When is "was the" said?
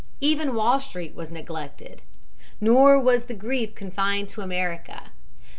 2.99-3.35